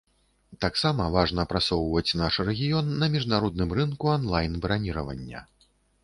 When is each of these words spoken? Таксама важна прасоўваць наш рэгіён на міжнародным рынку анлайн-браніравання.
Таксама 0.63 1.03
важна 1.15 1.43
прасоўваць 1.51 2.15
наш 2.21 2.39
рэгіён 2.47 2.89
на 3.03 3.09
міжнародным 3.15 3.75
рынку 3.81 4.05
анлайн-браніравання. 4.15 5.43